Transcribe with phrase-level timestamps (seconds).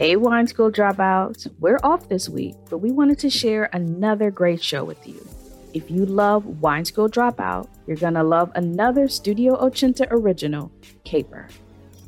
[0.00, 1.46] Hey, wine school dropouts.
[1.58, 5.28] We're off this week, but we wanted to share another great show with you.
[5.74, 10.72] If you love Wine School Dropout, you're to love another Studio Ochenta original,
[11.04, 11.48] Caper.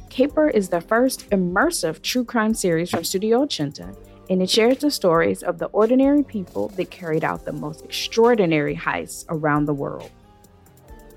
[0.08, 3.94] Caper is the first immersive true crime series from Studio Ochenta,
[4.30, 8.74] and it shares the stories of the ordinary people that carried out the most extraordinary
[8.74, 10.10] heists around the world.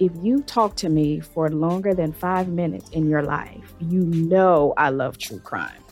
[0.02, 4.74] If you talk to me for longer than five minutes in your life, you know
[4.76, 5.85] I love true crime.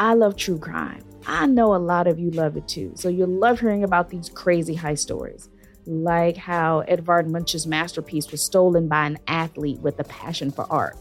[0.00, 1.04] I love true crime.
[1.26, 2.92] I know a lot of you love it too.
[2.94, 5.50] So you'll love hearing about these crazy high stories,
[5.84, 10.96] like how Edvard Munch's masterpiece was stolen by an athlete with a passion for art,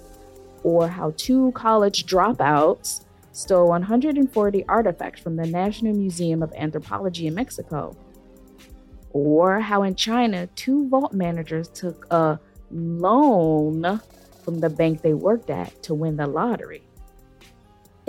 [0.64, 7.36] or how two college dropouts stole 140 artifacts from the National Museum of Anthropology in
[7.36, 7.96] Mexico,
[9.12, 12.38] or how in China, two vault managers took a
[12.70, 14.02] loan
[14.44, 16.84] from the bank they worked at to win the lottery.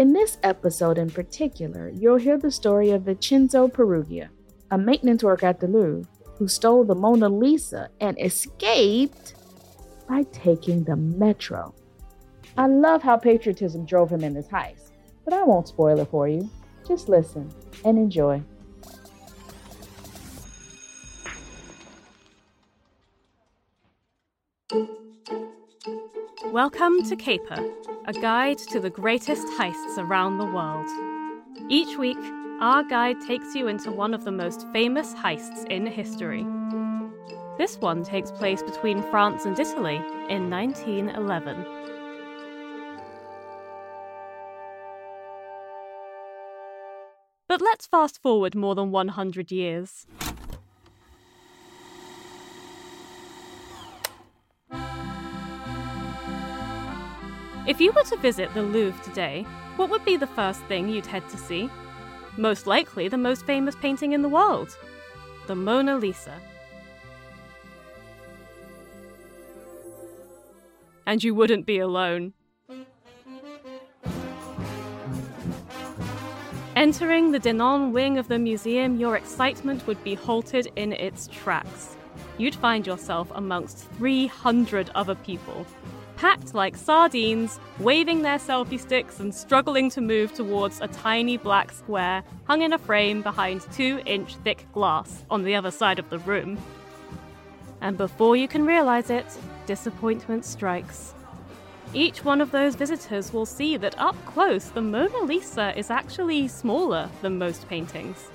[0.01, 4.31] In this episode in particular, you'll hear the story of Vincenzo Peruggia,
[4.71, 9.35] a maintenance worker at the Louvre who stole the Mona Lisa and escaped
[10.09, 11.75] by taking the metro.
[12.57, 14.93] I love how patriotism drove him in this heist,
[15.27, 16.49] but I won't spoil it for you.
[16.89, 17.53] Just listen
[17.85, 18.43] and enjoy.
[26.53, 27.65] Welcome to Caper,
[28.07, 30.89] a guide to the greatest heists around the world.
[31.69, 32.19] Each week,
[32.61, 36.45] our guide takes you into one of the most famous heists in history.
[37.57, 41.65] This one takes place between France and Italy in 1911.
[47.47, 50.05] But let's fast forward more than 100 years.
[57.67, 59.43] If you were to visit the Louvre today,
[59.77, 61.69] what would be the first thing you'd head to see?
[62.39, 64.77] Most likely the most famous painting in the world
[65.47, 66.35] the Mona Lisa.
[71.07, 72.33] And you wouldn't be alone.
[76.77, 81.97] Entering the Denon wing of the museum, your excitement would be halted in its tracks.
[82.39, 85.67] You'd find yourself amongst 300 other people,
[86.21, 91.73] packed like sardines, waving their selfie sticks and struggling to move towards a tiny black
[91.73, 96.11] square hung in a frame behind two inch thick glass on the other side of
[96.11, 96.59] the room.
[97.81, 99.25] And before you can realize it,
[99.65, 101.15] disappointment strikes.
[101.95, 106.49] Each one of those visitors will see that up close, the Mona Lisa is actually
[106.49, 108.29] smaller than most paintings.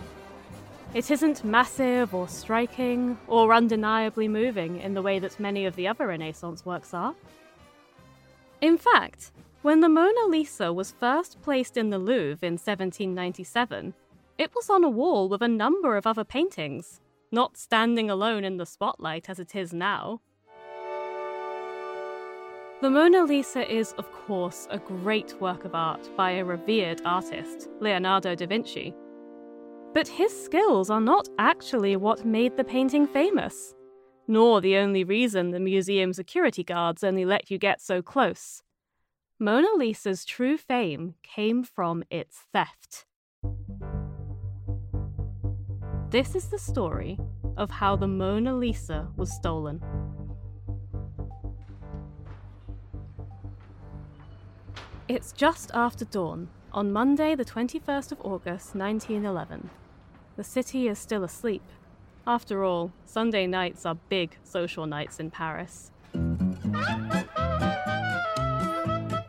[0.95, 5.87] It isn't massive or striking or undeniably moving in the way that many of the
[5.87, 7.13] other Renaissance works are.
[8.65, 9.31] In fact,
[9.61, 13.93] when the Mona Lisa was first placed in the Louvre in 1797,
[14.39, 16.99] it was on a wall with a number of other paintings,
[17.31, 20.19] not standing alone in the spotlight as it is now.
[22.81, 27.69] The Mona Lisa is, of course, a great work of art by a revered artist,
[27.79, 28.95] Leonardo da Vinci.
[29.93, 33.74] But his skills are not actually what made the painting famous
[34.27, 38.61] nor the only reason the museum security guards only let you get so close.
[39.39, 43.05] Mona Lisa's true fame came from its theft.
[46.09, 47.19] This is the story
[47.57, 49.81] of how the Mona Lisa was stolen.
[55.07, 59.69] It's just after dawn on Monday, the 21st of August, 1911.
[60.35, 61.61] The city is still asleep.
[62.27, 65.91] After all, Sunday nights are big social nights in Paris.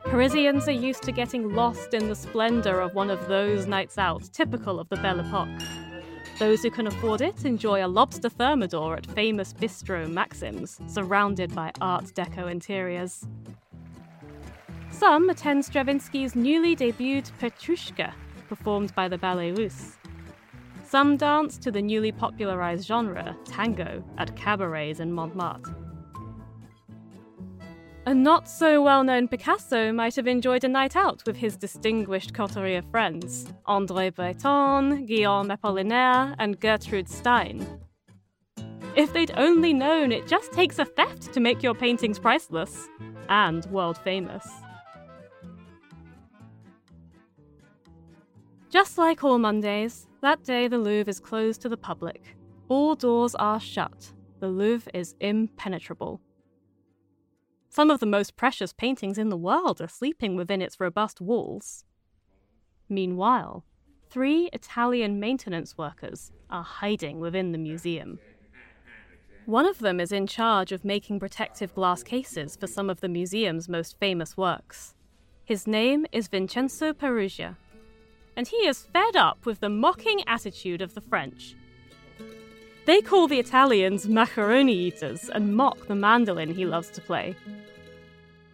[0.05, 4.23] Parisians are used to getting lost in the splendor of one of those nights out,
[4.33, 5.61] typical of the Belle Epoque.
[6.39, 11.73] Those who can afford it enjoy a lobster thermidor at famous bistro Maxim's, surrounded by
[11.83, 13.27] Art Deco interiors.
[14.91, 18.15] Some attend Stravinsky's newly debuted Petrushka,
[18.49, 19.99] performed by the Ballet Russe.
[20.89, 25.75] Some dance to the newly popularized genre, tango, at cabarets in Montmartre.
[28.07, 32.33] A not so well known Picasso might have enjoyed a night out with his distinguished
[32.35, 37.67] coterie of friends André Breton, Guillaume Apollinaire, and Gertrude Stein.
[38.95, 42.89] If they'd only known it just takes a theft to make your paintings priceless
[43.29, 44.47] and world famous.
[48.69, 52.37] Just like all Mondays, that day the Louvre is closed to the public.
[52.69, 54.13] All doors are shut.
[54.41, 56.21] The Louvre is impenetrable.
[57.69, 61.85] Some of the most precious paintings in the world are sleeping within its robust walls.
[62.89, 63.65] Meanwhile,
[64.11, 68.19] three Italian maintenance workers are hiding within the museum.
[69.45, 73.09] One of them is in charge of making protective glass cases for some of the
[73.09, 74.95] museum's most famous works.
[75.45, 77.57] His name is Vincenzo Peruggia,
[78.37, 81.57] and he is fed up with the mocking attitude of the French.
[82.85, 87.35] They call the Italians macaroni eaters and mock the mandolin he loves to play.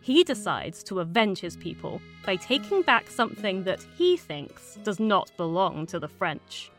[0.00, 5.31] He decides to avenge his people by taking back something that he thinks does not
[5.37, 6.70] belong to the French.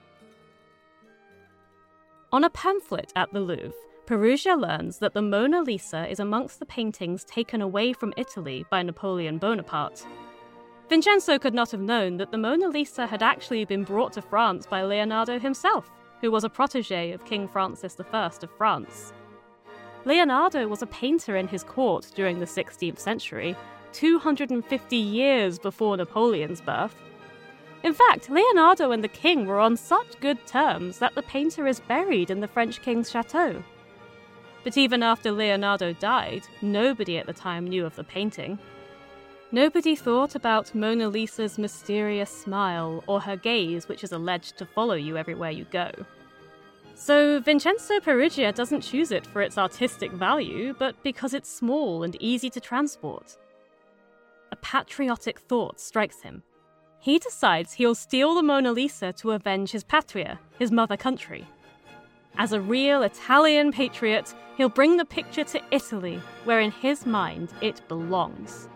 [2.32, 3.74] On a pamphlet at the Louvre,
[4.08, 8.82] Peruggia learns that the Mona Lisa is amongst the paintings taken away from Italy by
[8.82, 10.06] Napoleon Bonaparte
[10.90, 14.66] Vincenzo could not have known that the Mona Lisa had actually been brought to France
[14.68, 15.90] by Leonardo himself,
[16.22, 19.14] who was a protege of King Francis I of France.
[20.06, 23.56] Leonardo was a painter in his court during the 16th century,
[23.94, 26.96] 250 years before Napoleon's birth.
[27.84, 31.80] In fact, Leonardo and the king were on such good terms that the painter is
[31.82, 33.64] buried in the French king's chateau.
[34.64, 38.60] But even after Leonardo died, nobody at the time knew of the painting.
[39.54, 44.96] Nobody thought about Mona Lisa's mysterious smile or her gaze, which is alleged to follow
[44.96, 45.92] you everywhere you go.
[46.96, 52.18] So, Vincenzo Peruggia doesn't choose it for its artistic value, but because it's small and
[52.20, 53.38] easy to transport.
[54.52, 56.42] A patriotic thought strikes him.
[57.00, 61.46] He decides he'll steal the Mona Lisa to avenge his patria, his mother country.
[62.40, 67.54] As a real Italian patriot, he'll bring the picture to Italy, where in his mind
[67.62, 68.68] it belongs.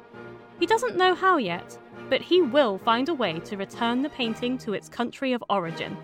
[0.60, 1.78] He doesn't know how yet,
[2.10, 5.98] but he will find a way to return the painting to its country of origin.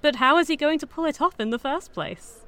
[0.00, 2.44] But how is he going to pull it off in the first place?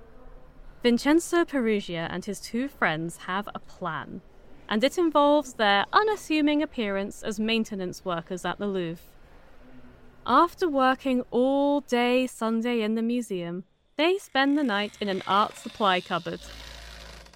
[0.82, 4.20] Vincenzo Peruggia and his two friends have a plan,
[4.68, 9.04] and it involves their unassuming appearance as maintenance workers at the Louvre.
[10.26, 13.64] After working all day Sunday in the museum,
[14.00, 16.40] they spend the night in an art supply cupboard.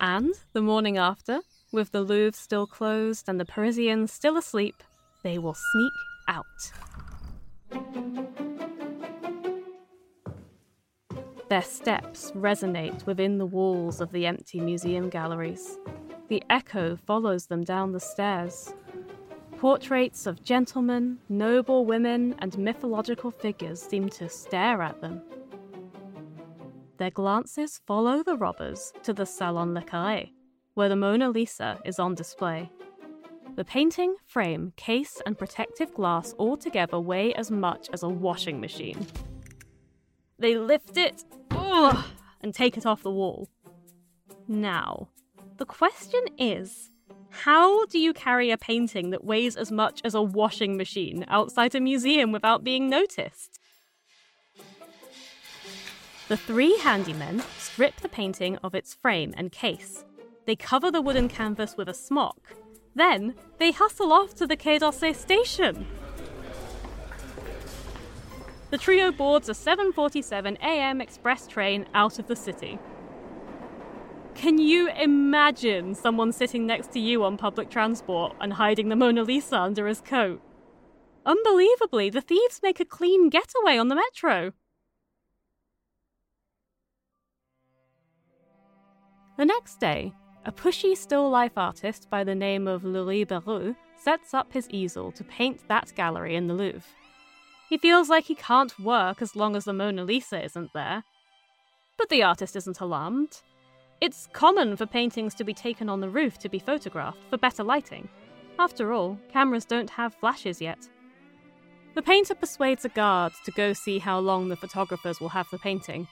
[0.01, 1.41] And the morning after,
[1.73, 4.83] with the Louvre still closed and the Parisians still asleep,
[5.23, 5.93] they will sneak
[6.27, 6.45] out.
[11.51, 15.77] Their steps resonate within the walls of the empty museum galleries.
[16.29, 18.73] The echo follows them down the stairs.
[19.59, 25.21] Portraits of gentlemen, noble women, and mythological figures seem to stare at them.
[26.97, 30.31] Their glances follow the robbers to the Salon Le Carré,
[30.75, 32.71] where the Mona Lisa is on display.
[33.57, 38.61] The painting, frame, case, and protective glass all together weigh as much as a washing
[38.61, 39.07] machine.
[40.39, 42.05] They lift it ugh,
[42.43, 43.49] and take it off the wall.
[44.47, 45.09] Now,
[45.57, 46.91] the question is
[47.31, 51.75] how do you carry a painting that weighs as much as a washing machine outside
[51.75, 53.59] a museum without being noticed?
[56.35, 60.05] The three handymen strip the painting of its frame and case.
[60.47, 62.57] They cover the wooden canvas with a smock.
[62.97, 65.87] Then they hustle off to the d'Orsay station.
[68.71, 71.01] The trio boards a 7:47 a.m.
[71.01, 72.81] express train out of the city.
[74.35, 79.23] Can you imagine someone sitting next to you on public transport and hiding the Mona
[79.23, 80.43] Lisa under his coat?
[81.25, 84.53] Unbelievably, the thieves make a clean getaway on the metro.
[89.37, 90.13] The next day,
[90.45, 95.11] a pushy still life artist by the name of Louis Béroud sets up his easel
[95.13, 96.89] to paint that gallery in the Louvre.
[97.69, 101.03] He feels like he can't work as long as the Mona Lisa isn't there.
[101.99, 103.43] But the artist isn't alarmed.
[104.01, 107.65] It's common for paintings to be taken on the roof to be photographed for better
[107.65, 108.09] lighting.
[108.59, 110.89] After all, cameras don't have flashes yet.
[111.95, 115.59] The painter persuades a guard to go see how long the photographers will have the
[115.59, 116.07] painting.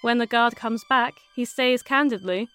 [0.00, 2.48] When the guard comes back, he says candidly,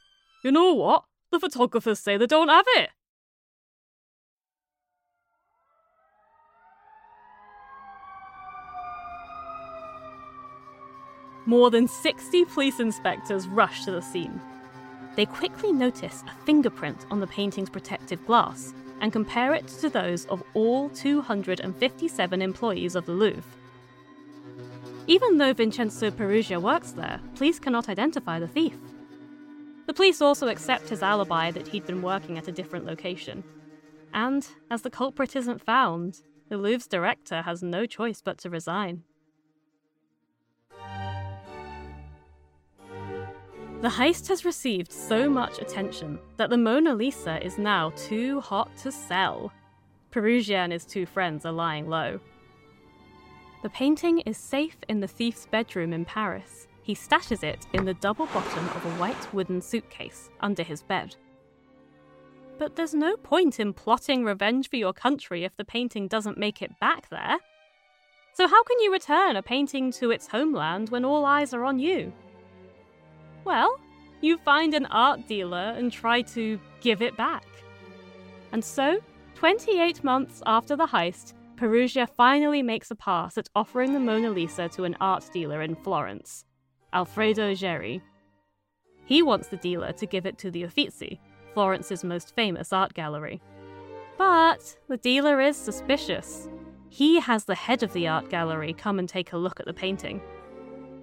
[0.43, 1.03] You know what?
[1.31, 2.89] The photographers say they don't have it.
[11.45, 14.39] More than 60 police inspectors rush to the scene.
[15.17, 20.25] They quickly notice a fingerprint on the painting's protective glass and compare it to those
[20.27, 23.43] of all 257 employees of the Louvre.
[25.05, 28.77] Even though Vincenzo Peruggia works there, police cannot identify the thief.
[29.85, 33.43] The police also accept his alibi that he'd been working at a different location.
[34.13, 39.03] And as the culprit isn't found, the Louvre's director has no choice but to resign.
[43.81, 48.69] The heist has received so much attention that the Mona Lisa is now too hot
[48.77, 49.51] to sell.
[50.11, 52.21] Peruggia and his two friends are lying low.
[53.63, 56.67] The painting is safe in the thief's bedroom in Paris.
[56.81, 61.15] He stashes it in the double bottom of a white wooden suitcase under his bed.
[62.59, 66.61] But there's no point in plotting revenge for your country if the painting doesn't make
[66.61, 67.37] it back there.
[68.33, 71.79] So, how can you return a painting to its homeland when all eyes are on
[71.79, 72.11] you?
[73.45, 73.79] Well,
[74.19, 77.45] you find an art dealer and try to give it back.
[78.51, 78.99] And so,
[79.35, 84.67] 28 months after the heist, Peruggia finally makes a pass at offering the Mona Lisa
[84.67, 86.43] to an art dealer in Florence,
[86.91, 88.01] Alfredo Geri.
[89.05, 91.21] He wants the dealer to give it to the Uffizi,
[91.53, 93.41] Florence's most famous art gallery.
[94.17, 96.49] But the dealer is suspicious.
[96.89, 99.73] He has the head of the art gallery come and take a look at the
[99.73, 100.19] painting.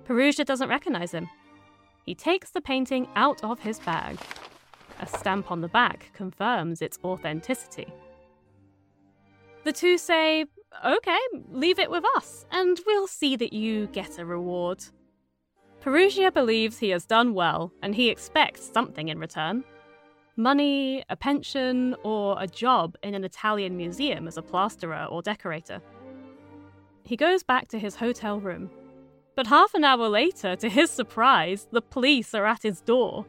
[0.04, 1.30] Peruggia doesn't recognize him
[2.04, 4.18] he takes the painting out of his bag.
[5.00, 7.86] A stamp on the back confirms its authenticity.
[9.64, 10.46] The two say,
[10.84, 11.18] Okay,
[11.50, 14.84] leave it with us, and we'll see that you get a reward.
[15.82, 19.64] Peruggia believes he has done well, and he expects something in return
[20.36, 25.82] money, a pension, or a job in an Italian museum as a plasterer or decorator.
[27.04, 28.70] He goes back to his hotel room
[29.40, 33.24] but half an hour later, to his surprise, the police are at his door.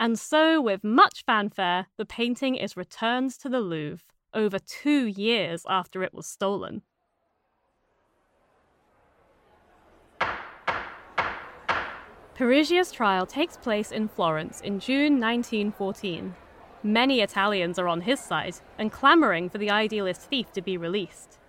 [0.00, 5.66] And so, with much fanfare, the painting is returned to the Louvre over two years
[5.68, 6.80] after it was stolen.
[12.34, 16.34] Peruggia's trial takes place in Florence in June 1914.
[16.82, 21.39] Many Italians are on his side and clamouring for the idealist thief to be released.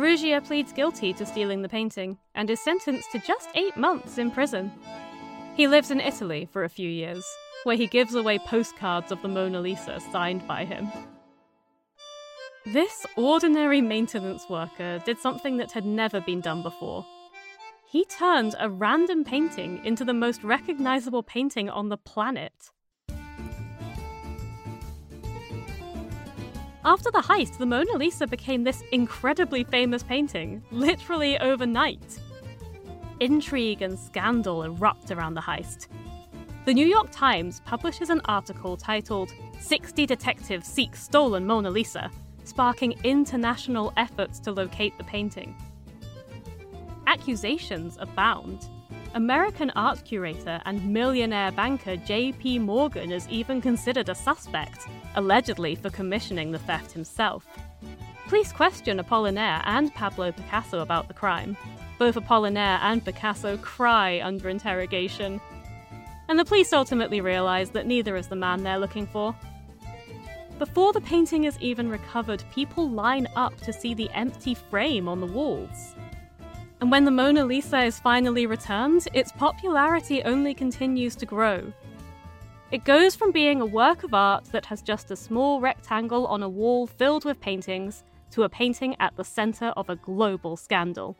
[0.00, 4.30] Peruggia pleads guilty to stealing the painting and is sentenced to just eight months in
[4.30, 4.72] prison.
[5.54, 7.22] He lives in Italy for a few years,
[7.64, 10.90] where he gives away postcards of the Mona Lisa signed by him.
[12.64, 17.04] This ordinary maintenance worker did something that had never been done before.
[17.86, 22.70] He turned a random painting into the most recognizable painting on the planet.
[26.82, 32.18] After the heist, the Mona Lisa became this incredibly famous painting, literally overnight.
[33.20, 35.88] Intrigue and scandal erupt around the heist.
[36.64, 42.10] The New York Times publishes an article titled 60 Detectives Seek Stolen Mona Lisa,
[42.44, 45.54] sparking international efforts to locate the painting.
[47.06, 48.70] Accusations abound.
[49.14, 52.60] American art curator and millionaire banker J.P.
[52.60, 54.86] Morgan is even considered a suspect,
[55.16, 57.44] allegedly for commissioning the theft himself.
[58.28, 61.56] Police question Apollinaire and Pablo Picasso about the crime.
[61.98, 65.40] Both Apollinaire and Picasso cry under interrogation.
[66.28, 69.34] And the police ultimately realize that neither is the man they're looking for.
[70.60, 75.20] Before the painting is even recovered, people line up to see the empty frame on
[75.20, 75.96] the walls.
[76.80, 81.72] And when the Mona Lisa is finally returned, its popularity only continues to grow.
[82.70, 86.42] It goes from being a work of art that has just a small rectangle on
[86.42, 91.16] a wall filled with paintings to a painting at the centre of a global scandal.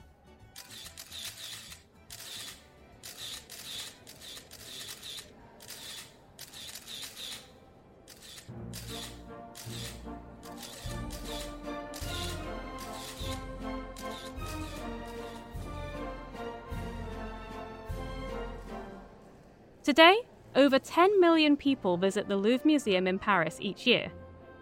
[19.82, 20.18] Today,
[20.54, 24.12] over 10 million people visit the Louvre Museum in Paris each year.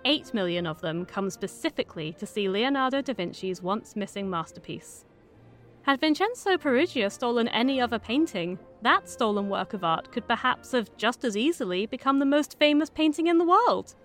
[0.05, 5.05] 8 million of them come specifically to see Leonardo da Vinci's once missing masterpiece.
[5.83, 10.97] Had Vincenzo Peruggia stolen any other painting, that stolen work of art could perhaps have
[10.97, 13.97] just as easily become the most famous painting in the world.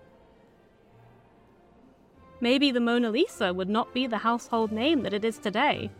[2.40, 5.92] Maybe the Mona Lisa would not be the household name that it is today.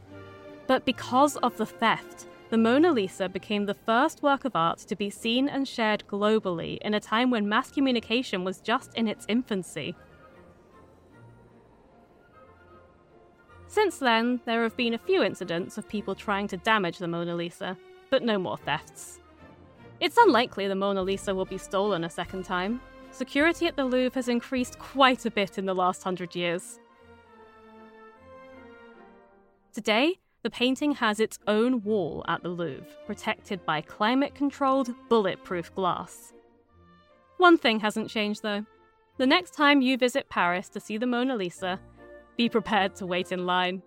[0.66, 4.94] But because of the theft, the Mona Lisa became the first work of art to
[4.94, 9.26] be seen and shared globally in a time when mass communication was just in its
[9.28, 9.96] infancy.
[13.66, 17.34] Since then, there have been a few incidents of people trying to damage the Mona
[17.34, 17.76] Lisa,
[18.08, 19.18] but no more thefts.
[19.99, 22.80] It's unlikely the Mona Lisa will be stolen a second time.
[23.11, 26.78] Security at the Louvre has increased quite a bit in the last hundred years.
[29.73, 35.74] Today, the painting has its own wall at the Louvre, protected by climate controlled, bulletproof
[35.74, 36.34] glass.
[37.38, 38.66] One thing hasn't changed though.
[39.16, 41.80] The next time you visit Paris to see the Mona Lisa,
[42.36, 43.82] be prepared to wait in line.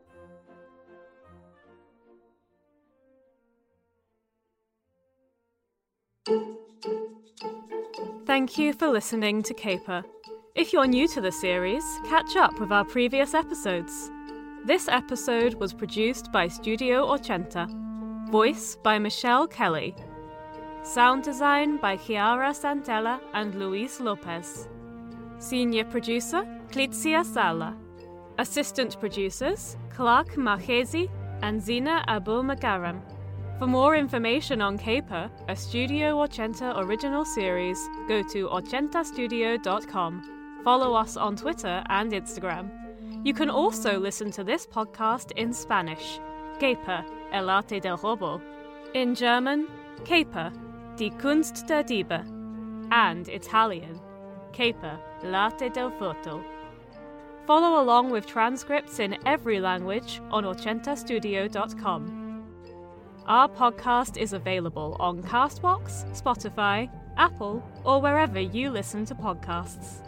[8.25, 10.03] Thank you for listening to Caper.
[10.55, 14.09] If you're new to the series, catch up with our previous episodes.
[14.67, 17.69] This episode was produced by Studio Ochenta.
[18.29, 19.95] Voice by Michelle Kelly.
[20.83, 24.67] Sound design by Chiara Santella and Luis Lopez.
[25.39, 27.77] Senior producer, Clizia Sala.
[28.39, 31.09] Assistant producers Clark Marchesi
[31.43, 32.99] and Zina Abul Makaram.
[33.59, 40.59] For more information on Caper, a Studio Ochenta original series, go to ochentastudio.com.
[40.65, 42.86] Follow us on Twitter and Instagram.
[43.23, 46.19] You can also listen to this podcast in Spanish,
[46.59, 48.41] Caper, el arte del robo,
[48.93, 49.67] in German,
[50.05, 50.51] Caper,
[50.95, 52.23] die Kunst der Diebe,
[52.91, 53.99] and Italian,
[54.53, 56.43] Caper, l'arte del furto.
[57.45, 62.43] Follow along with transcripts in every language on ochentastudio.com.
[63.27, 70.06] Our podcast is available on Castbox, Spotify, Apple, or wherever you listen to podcasts.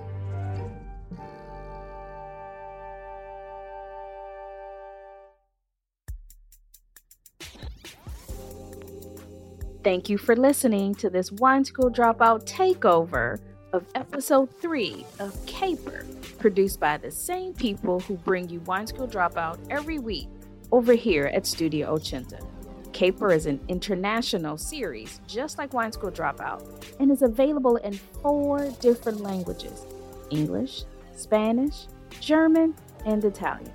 [9.81, 13.39] Thank you for listening to this Wine School Dropout takeover
[13.71, 16.05] of episode three of Caper,
[16.37, 20.27] produced by the same people who bring you Wine School Dropout every week
[20.73, 22.45] over here at Studio Ochenta.
[22.91, 26.61] Caper is an international series, just like Wine School Dropout,
[26.99, 29.85] and is available in four different languages
[30.29, 30.83] English,
[31.15, 31.87] Spanish,
[32.19, 33.71] German, and Italian.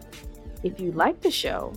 [0.63, 1.73] If you like the show,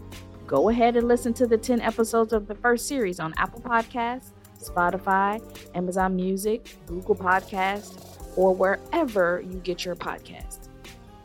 [0.48, 4.32] go ahead and listen to the 10 episodes of the first series on Apple Podcasts,
[4.58, 5.42] Spotify,
[5.76, 10.70] Amazon Music, Google Podcasts, or wherever you get your podcast.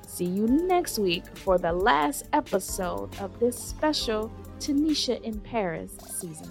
[0.06, 6.50] See you next week for the last episode of this special Tanisha in Paris season.